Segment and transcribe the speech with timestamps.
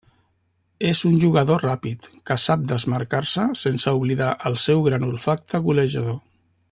[0.91, 6.19] És un jugador ràpid que sap desmarcar-se, sense oblidar el seu gran olfacte golejador.